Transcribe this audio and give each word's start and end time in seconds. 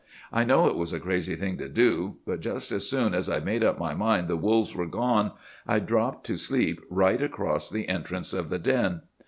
I 0.33 0.43
know 0.43 0.65
it 0.65 0.75
was 0.75 0.93
a 0.93 0.99
crazy 0.99 1.35
thing 1.35 1.59
to 1.59 1.69
do; 1.69 2.17
but 2.25 2.39
just 2.39 2.71
as 2.71 2.89
soon 2.89 3.13
as 3.13 3.29
I'd 3.29 3.45
made 3.45 3.63
up 3.63 3.77
my 3.77 3.93
mind 3.93 4.27
the 4.27 4.35
wolves 4.35 4.73
were 4.73 4.87
gone, 4.87 5.31
I 5.67 5.77
dropped 5.77 6.25
to 6.25 6.37
sleep 6.37 6.81
right 6.89 7.21
across 7.21 7.69
the 7.69 7.87
entrance 7.87 8.33
of 8.33 8.49
the 8.49 8.57
den. 8.57 9.01